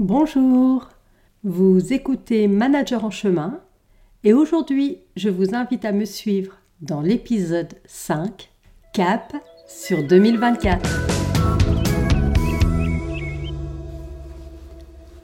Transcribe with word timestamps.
Bonjour, 0.00 0.90
vous 1.42 1.92
écoutez 1.92 2.46
Manager 2.46 3.04
en 3.04 3.10
chemin 3.10 3.58
et 4.22 4.32
aujourd'hui 4.32 4.98
je 5.16 5.28
vous 5.28 5.56
invite 5.56 5.84
à 5.84 5.90
me 5.90 6.04
suivre 6.04 6.52
dans 6.80 7.00
l'épisode 7.00 7.74
5 7.84 8.48
Cap 8.94 9.34
sur 9.66 10.06
2024. 10.06 10.88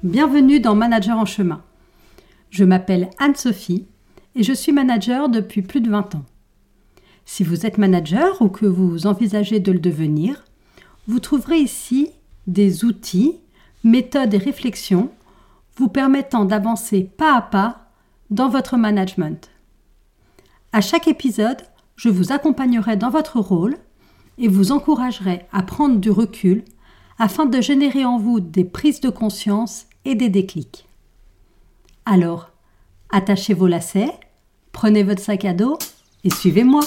Bienvenue 0.03 0.59
dans 0.59 0.75
Manager 0.75 1.19
en 1.19 1.25
chemin. 1.25 1.63
Je 2.51 2.65
m'appelle 2.65 3.11
Anne-Sophie 3.19 3.87
et 4.35 4.43
je 4.43 4.53
suis 4.53 4.73
manager 4.73 5.29
depuis 5.29 5.63
plus 5.63 5.83
de 5.83 5.91
20 5.91 6.17
ans. 6.17 6.25
Si 7.25 7.45
vous 7.45 7.65
êtes 7.65 7.79
manager 7.79 8.43
ou 8.43 8.49
que 8.49 8.67
vous 8.67 9.07
envisagez 9.07 9.61
de 9.61 9.71
le 9.71 9.79
devenir, 9.79 10.45
vous 11.07 11.21
trouverez 11.21 11.59
ici 11.59 12.11
des 12.49 12.85
outils, 12.85 13.39
méthodes 13.85 14.35
et 14.35 14.39
réflexions 14.39 15.11
vous 15.77 15.89
permettant 15.89 16.45
d'avancer 16.45 17.03
pas 17.17 17.37
à 17.37 17.43
pas 17.43 17.91
dans 18.31 18.49
votre 18.49 18.77
management. 18.77 19.51
À 20.73 20.81
chaque 20.81 21.09
épisode, 21.09 21.63
je 21.97 22.09
vous 22.09 22.33
accompagnerai 22.33 22.97
dans 22.97 23.11
votre 23.11 23.39
rôle 23.39 23.77
et 24.39 24.49
vous 24.49 24.73
encouragerai 24.73 25.47
à 25.53 25.63
prendre 25.63 25.99
du 25.99 26.11
recul 26.11 26.65
afin 27.19 27.47
de 27.47 27.61
générer 27.61 28.05
en 28.05 28.19
vous 28.19 28.41
des 28.41 28.65
prises 28.65 29.01
de 29.01 29.11
conscience 29.11 29.87
et 30.05 30.15
des 30.15 30.29
déclics. 30.29 30.89
Alors, 32.05 32.51
attachez 33.11 33.55
vos 33.55 33.69
lacets, 33.69 34.13
prenez 34.73 35.05
votre 35.05 35.23
sac 35.23 35.45
à 35.45 35.55
dos 35.55 35.79
et 36.25 36.31
suivez-moi. 36.31 36.83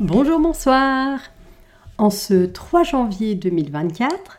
Bonjour, 0.00 0.40
bonsoir. 0.40 1.20
En 1.98 2.08
ce 2.08 2.46
3 2.46 2.82
janvier 2.82 3.34
2024, 3.34 4.38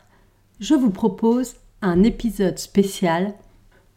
je 0.59 0.73
vous 0.73 0.89
propose 0.89 1.55
un 1.81 2.03
épisode 2.03 2.57
spécial 2.57 3.35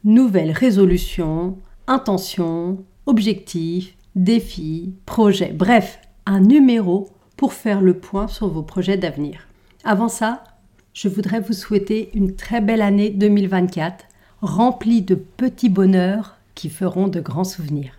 Nouvelles 0.04 0.52
résolutions, 0.52 1.56
intentions, 1.86 2.84
objectifs, 3.06 3.96
défis, 4.14 4.94
projets, 5.06 5.52
bref, 5.52 5.98
un 6.26 6.40
numéro 6.40 7.08
pour 7.36 7.54
faire 7.54 7.80
le 7.80 7.94
point 7.94 8.28
sur 8.28 8.48
vos 8.48 8.62
projets 8.62 8.98
d'avenir. 8.98 9.48
Avant 9.82 10.08
ça, 10.08 10.44
je 10.92 11.08
voudrais 11.08 11.40
vous 11.40 11.54
souhaiter 11.54 12.10
une 12.14 12.36
très 12.36 12.60
belle 12.60 12.82
année 12.82 13.10
2024, 13.10 14.04
remplie 14.42 15.02
de 15.02 15.14
petits 15.14 15.70
bonheurs 15.70 16.36
qui 16.54 16.68
feront 16.68 17.08
de 17.08 17.20
grands 17.20 17.44
souvenirs. 17.44 17.95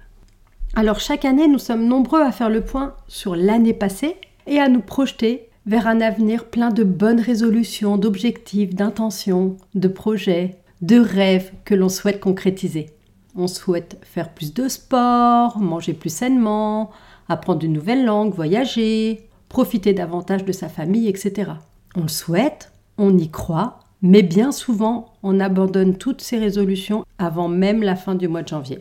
Alors 0.75 0.99
chaque 0.99 1.25
année, 1.25 1.47
nous 1.47 1.59
sommes 1.59 1.87
nombreux 1.87 2.21
à 2.21 2.31
faire 2.31 2.49
le 2.49 2.61
point 2.61 2.95
sur 3.07 3.35
l'année 3.35 3.73
passée 3.73 4.15
et 4.45 4.59
à 4.59 4.69
nous 4.69 4.81
projeter 4.81 5.49
vers 5.65 5.87
un 5.87 6.01
avenir 6.01 6.45
plein 6.45 6.69
de 6.69 6.83
bonnes 6.83 7.19
résolutions, 7.19 7.97
d'objectifs, 7.97 8.73
d'intentions, 8.73 9.57
de 9.75 9.87
projets, 9.87 10.61
de 10.81 10.99
rêves 10.99 11.51
que 11.65 11.75
l'on 11.75 11.89
souhaite 11.89 12.19
concrétiser. 12.19 12.87
On 13.35 13.47
souhaite 13.47 13.99
faire 14.03 14.33
plus 14.33 14.53
de 14.53 14.67
sport, 14.67 15.59
manger 15.59 15.93
plus 15.93 16.09
sainement, 16.09 16.91
apprendre 17.27 17.65
une 17.65 17.73
nouvelle 17.73 18.05
langue, 18.05 18.33
voyager, 18.33 19.27
profiter 19.49 19.93
davantage 19.93 20.45
de 20.45 20.51
sa 20.51 20.69
famille, 20.69 21.07
etc. 21.07 21.51
On 21.95 22.03
le 22.03 22.07
souhaite, 22.07 22.71
on 22.97 23.17
y 23.17 23.29
croit, 23.29 23.79
mais 24.01 24.21
bien 24.21 24.51
souvent 24.51 25.13
on 25.23 25.39
abandonne 25.39 25.97
toutes 25.97 26.21
ces 26.21 26.37
résolutions 26.37 27.03
avant 27.17 27.47
même 27.47 27.83
la 27.83 27.95
fin 27.95 28.15
du 28.15 28.27
mois 28.27 28.43
de 28.43 28.47
janvier. 28.47 28.79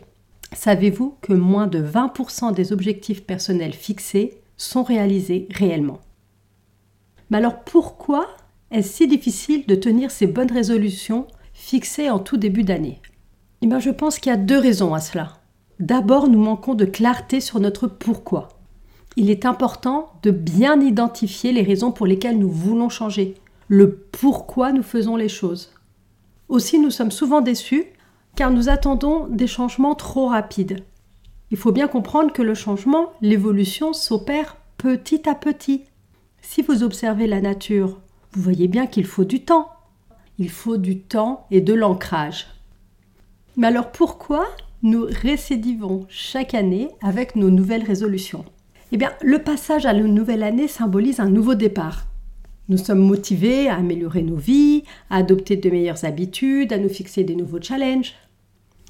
Savez-vous 0.53 1.15
que 1.21 1.33
moins 1.33 1.67
de 1.67 1.81
20% 1.83 2.53
des 2.53 2.71
objectifs 2.71 3.25
personnels 3.25 3.73
fixés 3.73 4.41
sont 4.55 4.83
réalisés 4.83 5.47
réellement? 5.51 5.99
Mais 7.29 7.37
alors 7.37 7.63
pourquoi 7.63 8.27
est-ce 8.71 8.97
si 8.97 9.07
difficile 9.07 9.65
de 9.65 9.75
tenir 9.75 10.11
ces 10.11 10.27
bonnes 10.27 10.51
résolutions 10.51 11.27
fixées 11.53 12.09
en 12.09 12.19
tout 12.19 12.37
début 12.37 12.63
d'année? 12.63 13.01
Eh 13.61 13.67
bien 13.67 13.79
je 13.79 13.89
pense 13.89 14.19
qu'il 14.19 14.29
y 14.31 14.35
a 14.35 14.37
deux 14.37 14.59
raisons 14.59 14.93
à 14.93 14.99
cela. 14.99 15.33
D'abord, 15.79 16.27
nous 16.27 16.39
manquons 16.39 16.73
de 16.73 16.85
clarté 16.85 17.39
sur 17.39 17.59
notre 17.59 17.87
pourquoi. 17.87 18.49
Il 19.15 19.29
est 19.29 19.45
important 19.45 20.11
de 20.23 20.31
bien 20.31 20.81
identifier 20.81 21.51
les 21.51 21.61
raisons 21.61 21.91
pour 21.91 22.07
lesquelles 22.07 22.39
nous 22.39 22.49
voulons 22.49 22.89
changer, 22.89 23.35
le 23.67 23.95
pourquoi 23.95 24.71
nous 24.71 24.83
faisons 24.83 25.15
les 25.15 25.29
choses. 25.29 25.71
Aussi, 26.49 26.79
nous 26.79 26.89
sommes 26.89 27.11
souvent 27.11 27.41
déçus 27.41 27.85
car 28.37 28.51
nous 28.51 28.69
attendons 28.69 29.27
des 29.27 29.47
changements 29.47 29.95
trop 29.95 30.27
rapides. 30.27 30.83
Il 31.49 31.57
faut 31.57 31.71
bien 31.71 31.87
comprendre 31.87 32.31
que 32.31 32.43
le 32.43 32.53
changement, 32.53 33.11
l'évolution 33.19 33.93
s'opère 33.93 34.57
petit 34.77 35.27
à 35.27 35.33
petit. 35.33 35.85
Si 36.43 36.61
vous 36.61 36.83
observez 36.83 37.25
la 37.25 37.41
nature, 37.41 37.99
vous 38.33 38.41
voyez 38.43 38.67
bien 38.67 38.85
qu'il 38.85 39.07
faut 39.07 39.23
du 39.23 39.43
temps. 39.43 39.69
Il 40.37 40.51
faut 40.51 40.77
du 40.77 40.99
temps 40.99 41.47
et 41.49 41.61
de 41.61 41.73
l'ancrage. 41.73 42.45
Mais 43.55 43.67
alors 43.67 43.91
pourquoi 43.91 44.45
nous 44.83 45.07
récidivons 45.09 46.05
chaque 46.07 46.53
année 46.53 46.89
avec 47.01 47.35
nos 47.35 47.49
nouvelles 47.49 47.83
résolutions? 47.83 48.45
Eh 48.91 48.97
bien, 48.97 49.13
le 49.23 49.39
passage 49.39 49.87
à 49.87 49.93
la 49.93 50.03
nouvelle 50.03 50.43
année 50.43 50.67
symbolise 50.67 51.19
un 51.19 51.29
nouveau 51.29 51.55
départ. 51.55 52.05
Nous 52.69 52.77
sommes 52.77 52.99
motivés 52.99 53.67
à 53.67 53.77
améliorer 53.77 54.21
nos 54.21 54.35
vies, 54.35 54.83
à 55.09 55.17
adopter 55.17 55.55
de 55.55 55.69
meilleures 55.71 56.05
habitudes, 56.05 56.71
à 56.71 56.77
nous 56.77 56.89
fixer 56.89 57.23
des 57.23 57.35
nouveaux 57.35 57.61
challenges. 57.61 58.13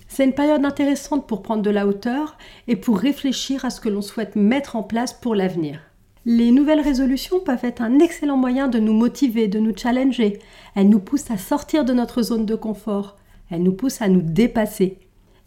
C'est 0.07 0.23
une 0.23 0.33
période 0.33 0.63
intéressante 0.63 1.27
pour 1.27 1.41
prendre 1.41 1.61
de 1.61 1.69
la 1.69 1.85
hauteur 1.85 2.37
et 2.67 2.75
pour 2.75 2.97
réfléchir 2.97 3.65
à 3.65 3.69
ce 3.69 3.81
que 3.81 3.89
l'on 3.89 4.01
souhaite 4.01 4.35
mettre 4.35 4.75
en 4.75 4.83
place 4.83 5.13
pour 5.13 5.35
l'avenir. 5.35 5.79
Les 6.25 6.51
nouvelles 6.51 6.81
résolutions 6.81 7.39
peuvent 7.39 7.63
être 7.63 7.81
un 7.81 7.99
excellent 7.99 8.35
moyen 8.35 8.67
de 8.67 8.79
nous 8.79 8.93
motiver, 8.93 9.47
de 9.47 9.59
nous 9.59 9.75
challenger. 9.75 10.39
Elles 10.75 10.89
nous 10.89 10.99
poussent 10.99 11.31
à 11.31 11.37
sortir 11.37 11.85
de 11.85 11.93
notre 11.93 12.21
zone 12.21 12.45
de 12.45 12.55
confort. 12.55 13.15
Elles 13.49 13.63
nous 13.63 13.73
poussent 13.73 14.01
à 14.01 14.09
nous 14.09 14.21
dépasser. 14.21 14.99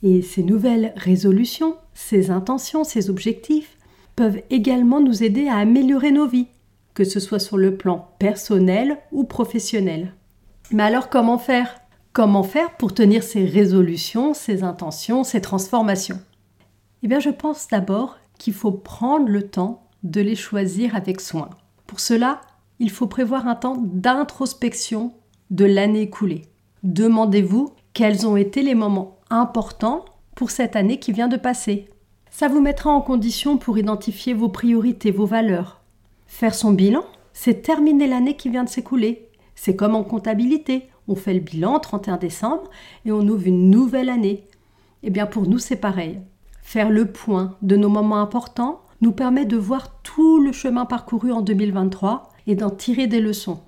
Et 0.02 0.22
ces 0.22 0.42
nouvelles 0.42 0.94
résolutions, 0.96 1.76
ces 1.92 2.30
intentions, 2.30 2.84
ces 2.84 3.10
objectifs 3.10 3.76
peuvent 4.16 4.40
également 4.48 5.00
nous 5.00 5.22
aider 5.22 5.48
à 5.48 5.56
améliorer 5.56 6.12
nos 6.12 6.26
vies, 6.26 6.48
que 6.94 7.04
ce 7.04 7.20
soit 7.20 7.38
sur 7.38 7.58
le 7.58 7.76
plan 7.76 8.08
personnel 8.18 8.98
ou 9.12 9.24
professionnel. 9.24 10.14
Mais 10.70 10.84
alors 10.84 11.10
comment 11.10 11.38
faire? 11.38 11.79
Comment 12.12 12.42
faire 12.42 12.76
pour 12.76 12.92
tenir 12.92 13.22
ces 13.22 13.44
résolutions, 13.44 14.34
ces 14.34 14.64
intentions, 14.64 15.22
ces 15.22 15.40
transformations 15.40 16.20
Eh 17.04 17.08
bien, 17.08 17.20
je 17.20 17.30
pense 17.30 17.68
d'abord 17.68 18.18
qu'il 18.36 18.52
faut 18.52 18.72
prendre 18.72 19.28
le 19.28 19.46
temps 19.46 19.86
de 20.02 20.20
les 20.20 20.34
choisir 20.34 20.96
avec 20.96 21.20
soin. 21.20 21.50
Pour 21.86 22.00
cela, 22.00 22.40
il 22.80 22.90
faut 22.90 23.06
prévoir 23.06 23.46
un 23.46 23.54
temps 23.54 23.76
d'introspection 23.80 25.12
de 25.50 25.64
l'année 25.64 26.02
écoulée. 26.02 26.42
Demandez-vous 26.82 27.74
quels 27.92 28.26
ont 28.26 28.36
été 28.36 28.62
les 28.62 28.74
moments 28.74 29.18
importants 29.30 30.04
pour 30.34 30.50
cette 30.50 30.74
année 30.74 30.98
qui 30.98 31.12
vient 31.12 31.28
de 31.28 31.36
passer. 31.36 31.90
Ça 32.32 32.48
vous 32.48 32.60
mettra 32.60 32.90
en 32.90 33.02
condition 33.02 33.56
pour 33.56 33.78
identifier 33.78 34.34
vos 34.34 34.48
priorités, 34.48 35.12
vos 35.12 35.26
valeurs. 35.26 35.80
Faire 36.26 36.56
son 36.56 36.72
bilan, 36.72 37.04
c'est 37.34 37.62
terminer 37.62 38.08
l'année 38.08 38.36
qui 38.36 38.48
vient 38.48 38.64
de 38.64 38.68
s'écouler. 38.68 39.28
C'est 39.54 39.76
comme 39.76 39.94
en 39.94 40.02
comptabilité 40.02 40.89
on 41.10 41.16
fait 41.16 41.34
le 41.34 41.40
bilan 41.40 41.80
31 41.80 42.16
décembre 42.16 42.70
et 43.04 43.12
on 43.12 43.26
ouvre 43.26 43.46
une 43.46 43.68
nouvelle 43.68 44.08
année. 44.08 44.46
Eh 45.02 45.10
bien 45.10 45.26
pour 45.26 45.46
nous 45.48 45.58
c'est 45.58 45.76
pareil. 45.76 46.20
Faire 46.62 46.88
le 46.88 47.06
point 47.06 47.56
de 47.62 47.76
nos 47.76 47.88
moments 47.88 48.20
importants 48.20 48.82
nous 49.00 49.12
permet 49.12 49.44
de 49.44 49.56
voir 49.56 50.00
tout 50.02 50.40
le 50.40 50.52
chemin 50.52 50.84
parcouru 50.84 51.32
en 51.32 51.40
2023 51.42 52.28
et 52.46 52.54
d'en 52.54 52.70
tirer 52.70 53.08
des 53.08 53.20
leçons. 53.20 53.60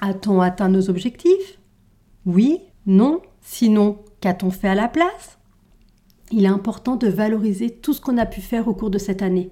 A-t-on 0.00 0.40
atteint 0.40 0.68
nos 0.68 0.88
objectifs? 0.88 1.58
Oui 2.24 2.60
Non 2.86 3.20
Sinon, 3.42 3.98
qu'a-t-on 4.20 4.50
fait 4.50 4.68
à 4.68 4.74
la 4.74 4.88
place? 4.88 5.38
Il 6.32 6.44
est 6.44 6.48
important 6.48 6.96
de 6.96 7.08
valoriser 7.08 7.70
tout 7.70 7.92
ce 7.92 8.00
qu'on 8.00 8.18
a 8.18 8.26
pu 8.26 8.40
faire 8.40 8.68
au 8.68 8.74
cours 8.74 8.90
de 8.90 8.98
cette 8.98 9.22
année. 9.22 9.50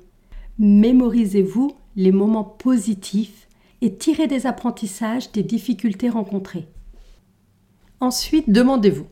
Mémorisez-vous 0.59 1.73
les 1.95 2.11
moments 2.11 2.45
positifs 2.45 3.49
et 3.83 3.95
tirez 3.95 4.27
des 4.27 4.47
apprentissages 4.47 5.31
des 5.33 5.43
difficultés 5.43 6.09
rencontrées. 6.09 6.69
Ensuite, 8.05 8.51
demandez-vous, 8.51 9.07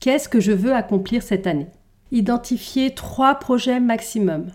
qu'est-ce 0.00 0.28
que 0.28 0.40
je 0.40 0.50
veux 0.50 0.74
accomplir 0.74 1.22
cette 1.22 1.46
année? 1.46 1.68
Identifiez 2.10 2.92
trois 2.92 3.36
projets 3.36 3.78
maximum. 3.78 4.50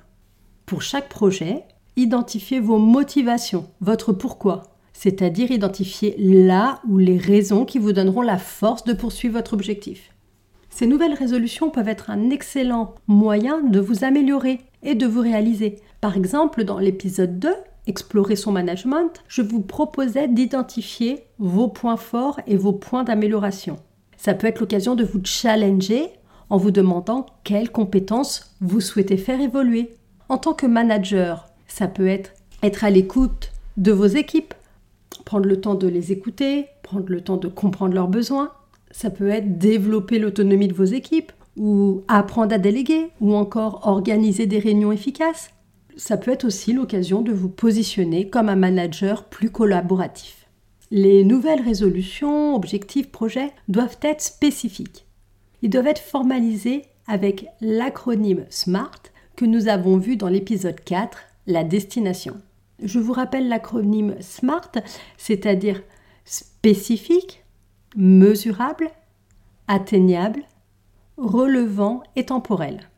Pour 0.65 0.81
chaque 0.81 1.07
projet, 1.07 1.63
identifiez 1.95 2.59
vos 2.59 2.77
motivations, 2.77 3.69
votre 3.79 4.11
pourquoi, 4.11 4.63
c'est-à-dire 4.91 5.49
identifier 5.49 6.13
là 6.19 6.81
ou 6.89 6.97
les 6.97 7.17
raisons 7.17 7.63
qui 7.63 7.79
vous 7.79 7.93
donneront 7.93 8.21
la 8.21 8.37
force 8.37 8.83
de 8.83 8.91
poursuivre 8.91 9.35
votre 9.35 9.53
objectif. 9.53 10.09
Ces 10.69 10.85
nouvelles 10.85 11.13
résolutions 11.13 11.69
peuvent 11.69 11.87
être 11.87 12.09
un 12.09 12.31
excellent 12.31 12.95
moyen 13.07 13.61
de 13.61 13.79
vous 13.79 14.03
améliorer 14.03 14.59
et 14.81 14.93
de 14.93 15.07
vous 15.07 15.21
réaliser. 15.21 15.79
Par 16.03 16.17
exemple, 16.17 16.65
dans 16.65 16.79
l'épisode 16.79 17.39
2, 17.39 17.47
explorer 17.87 18.35
son 18.35 18.51
management, 18.51 19.23
je 19.29 19.41
vous 19.41 19.61
proposais 19.61 20.27
d'identifier 20.27 21.23
vos 21.39 21.69
points 21.69 21.95
forts 21.95 22.41
et 22.45 22.57
vos 22.57 22.73
points 22.73 23.05
d'amélioration. 23.05 23.77
Ça 24.17 24.33
peut 24.33 24.47
être 24.47 24.59
l'occasion 24.59 24.95
de 24.95 25.05
vous 25.05 25.21
challenger 25.23 26.09
en 26.49 26.57
vous 26.57 26.71
demandant 26.71 27.27
quelles 27.45 27.71
compétences 27.71 28.53
vous 28.59 28.81
souhaitez 28.81 29.15
faire 29.15 29.39
évoluer. 29.39 29.95
En 30.27 30.37
tant 30.37 30.51
que 30.51 30.65
manager, 30.65 31.47
ça 31.67 31.87
peut 31.87 32.07
être 32.07 32.33
être 32.63 32.83
à 32.83 32.89
l'écoute 32.89 33.53
de 33.77 33.93
vos 33.93 34.07
équipes, 34.07 34.53
prendre 35.23 35.45
le 35.45 35.61
temps 35.61 35.75
de 35.75 35.87
les 35.87 36.11
écouter, 36.11 36.65
prendre 36.81 37.07
le 37.07 37.21
temps 37.21 37.37
de 37.37 37.47
comprendre 37.47 37.93
leurs 37.93 38.09
besoins. 38.09 38.51
Ça 38.91 39.09
peut 39.09 39.29
être 39.29 39.57
développer 39.57 40.19
l'autonomie 40.19 40.67
de 40.67 40.73
vos 40.73 40.83
équipes 40.83 41.31
ou 41.55 42.01
apprendre 42.09 42.53
à 42.53 42.57
déléguer 42.57 43.07
ou 43.21 43.35
encore 43.35 43.87
organiser 43.87 44.47
des 44.47 44.59
réunions 44.59 44.91
efficaces. 44.91 45.53
Ça 45.95 46.17
peut 46.17 46.31
être 46.31 46.45
aussi 46.45 46.73
l'occasion 46.73 47.21
de 47.21 47.31
vous 47.31 47.49
positionner 47.49 48.29
comme 48.29 48.49
un 48.49 48.55
manager 48.55 49.25
plus 49.25 49.49
collaboratif. 49.49 50.47
Les 50.91 51.23
nouvelles 51.23 51.61
résolutions, 51.61 52.55
objectifs, 52.55 53.11
projets 53.11 53.51
doivent 53.67 53.97
être 54.01 54.21
spécifiques. 54.21 55.05
Ils 55.61 55.69
doivent 55.69 55.87
être 55.87 56.01
formalisés 56.01 56.83
avec 57.07 57.47
l'acronyme 57.61 58.45
SMART 58.49 59.01
que 59.35 59.45
nous 59.45 59.67
avons 59.67 59.97
vu 59.97 60.17
dans 60.17 60.29
l'épisode 60.29 60.79
4, 60.79 61.17
la 61.47 61.63
destination. 61.63 62.37
Je 62.81 62.99
vous 62.99 63.13
rappelle 63.13 63.47
l'acronyme 63.47 64.15
SMART, 64.19 64.71
c'est-à-dire 65.17 65.81
spécifique, 66.25 67.43
mesurable, 67.95 68.89
atteignable, 69.67 70.43
relevant 71.17 72.03
et 72.15 72.25
temporel. 72.25 72.89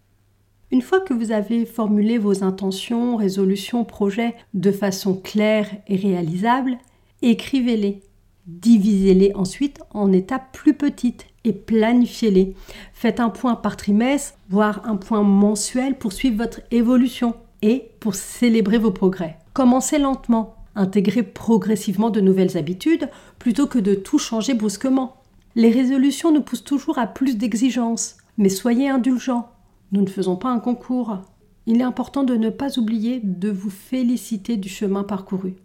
Une 0.75 0.81
fois 0.81 0.99
que 0.99 1.13
vous 1.13 1.31
avez 1.31 1.65
formulé 1.65 2.17
vos 2.17 2.43
intentions, 2.43 3.15
résolutions, 3.15 3.85
projets 3.85 4.35
de 4.53 4.73
façon 4.73 5.15
claire 5.15 5.69
et 5.87 5.95
réalisable, 5.95 6.79
écrivez-les. 7.21 8.01
Divisez-les 8.45 9.31
ensuite 9.35 9.79
en 9.91 10.11
étapes 10.11 10.51
plus 10.51 10.73
petites 10.73 11.27
et 11.45 11.53
planifiez-les. 11.53 12.55
Faites 12.91 13.21
un 13.21 13.29
point 13.29 13.55
par 13.55 13.77
trimestre, 13.77 14.37
voire 14.49 14.81
un 14.83 14.97
point 14.97 15.23
mensuel 15.23 15.97
pour 15.97 16.11
suivre 16.11 16.43
votre 16.43 16.59
évolution 16.71 17.35
et 17.61 17.91
pour 18.01 18.13
célébrer 18.13 18.77
vos 18.77 18.91
progrès. 18.91 19.39
Commencez 19.53 19.97
lentement, 19.97 20.57
intégrez 20.75 21.23
progressivement 21.23 22.09
de 22.09 22.19
nouvelles 22.19 22.57
habitudes 22.57 23.09
plutôt 23.39 23.67
que 23.67 23.79
de 23.79 23.95
tout 23.95 24.19
changer 24.19 24.53
brusquement. 24.53 25.21
Les 25.55 25.71
résolutions 25.71 26.33
nous 26.33 26.41
poussent 26.41 26.65
toujours 26.65 26.97
à 26.97 27.07
plus 27.07 27.37
d'exigences, 27.37 28.17
mais 28.37 28.49
soyez 28.49 28.89
indulgents. 28.89 29.54
Nous 29.91 30.01
ne 30.01 30.09
faisons 30.09 30.35
pas 30.35 30.49
un 30.49 30.59
concours. 30.59 31.17
Il 31.65 31.79
est 31.79 31.83
important 31.83 32.23
de 32.23 32.35
ne 32.35 32.49
pas 32.49 32.77
oublier 32.77 33.19
de 33.23 33.49
vous 33.49 33.69
féliciter 33.69 34.57
du 34.57 34.69
chemin 34.69 35.03
parcouru. 35.03 35.55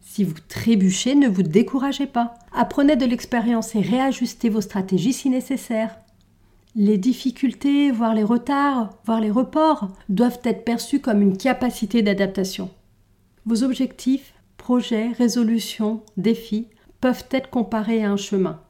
Si 0.00 0.22
vous 0.22 0.34
trébuchez, 0.48 1.14
ne 1.14 1.28
vous 1.28 1.42
découragez 1.42 2.06
pas. 2.06 2.34
Apprenez 2.52 2.96
de 2.96 3.06
l'expérience 3.06 3.74
et 3.74 3.80
réajustez 3.80 4.48
vos 4.48 4.60
stratégies 4.60 5.12
si 5.12 5.30
nécessaire. 5.30 5.98
Les 6.74 6.98
difficultés, 6.98 7.90
voire 7.90 8.14
les 8.14 8.22
retards, 8.22 8.94
voire 9.04 9.20
les 9.20 9.30
reports 9.30 9.88
doivent 10.08 10.40
être 10.44 10.64
perçus 10.64 11.00
comme 11.00 11.22
une 11.22 11.36
capacité 11.36 12.02
d'adaptation. 12.02 12.70
Vos 13.46 13.62
objectifs, 13.62 14.34
projets, 14.58 15.08
résolutions, 15.12 16.02
défis 16.16 16.68
peuvent 17.00 17.26
être 17.30 17.50
comparés 17.50 18.04
à 18.04 18.10
un 18.10 18.16
chemin. 18.16 18.60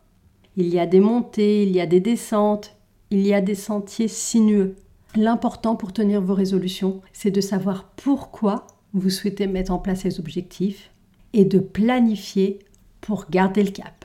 Il 0.56 0.68
y 0.68 0.78
a 0.78 0.86
des 0.86 1.00
montées, 1.00 1.64
il 1.64 1.70
y 1.70 1.80
a 1.80 1.86
des 1.86 2.00
descentes, 2.00 2.76
il 3.10 3.26
y 3.26 3.34
a 3.34 3.40
des 3.40 3.54
sentiers 3.54 4.08
sinueux. 4.08 4.76
L'important 5.16 5.76
pour 5.76 5.94
tenir 5.94 6.20
vos 6.20 6.34
résolutions, 6.34 7.00
c'est 7.14 7.30
de 7.30 7.40
savoir 7.40 7.84
pourquoi 7.96 8.66
vous 8.92 9.08
souhaitez 9.08 9.46
mettre 9.46 9.72
en 9.72 9.78
place 9.78 10.00
ces 10.00 10.20
objectifs 10.20 10.90
et 11.32 11.46
de 11.46 11.58
planifier 11.58 12.58
pour 13.00 13.24
garder 13.30 13.62
le 13.62 13.70
cap. 13.70 14.04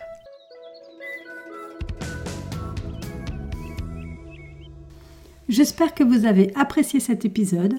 J'espère 5.50 5.94
que 5.94 6.06
vous 6.06 6.26
avez 6.26 6.56
apprécié 6.56 7.02
cet 7.02 7.26
épisode 7.26 7.76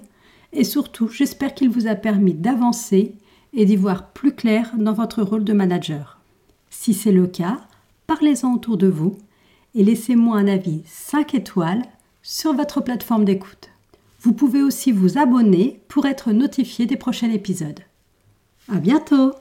et 0.52 0.64
surtout 0.64 1.08
j'espère 1.08 1.54
qu'il 1.54 1.70
vous 1.70 1.86
a 1.86 1.94
permis 1.94 2.34
d'avancer 2.34 3.14
et 3.54 3.64
d'y 3.64 3.76
voir 3.76 4.12
plus 4.12 4.34
clair 4.34 4.72
dans 4.76 4.92
votre 4.92 5.22
rôle 5.22 5.44
de 5.44 5.54
manager. 5.54 6.20
Si 6.68 6.92
c'est 6.92 7.12
le 7.12 7.26
cas, 7.26 7.62
parlez-en 8.06 8.52
autour 8.52 8.76
de 8.76 8.88
vous 8.88 9.16
et 9.74 9.84
laissez-moi 9.84 10.36
un 10.36 10.48
avis 10.48 10.82
5 10.84 11.34
étoiles 11.34 11.82
sur 12.22 12.52
votre 12.54 12.80
plateforme 12.80 13.24
d'écoute. 13.24 13.68
Vous 14.20 14.32
pouvez 14.32 14.62
aussi 14.62 14.92
vous 14.92 15.18
abonner 15.18 15.80
pour 15.88 16.06
être 16.06 16.32
notifié 16.32 16.86
des 16.86 16.96
prochains 16.96 17.30
épisodes. 17.30 17.80
À 18.72 18.76
bientôt! 18.76 19.32